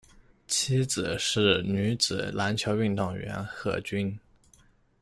[0.47, 4.17] 妻子是女子篮球运动员何军。